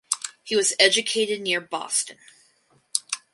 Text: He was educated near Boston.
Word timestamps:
He 0.43 0.55
was 0.55 0.73
educated 0.79 1.41
near 1.41 1.61
Boston. 1.61 2.17